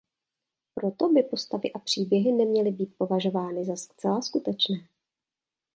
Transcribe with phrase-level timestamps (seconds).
[0.73, 4.87] Proto by postavy a příběhy neměly být považovány za zcela skutečné.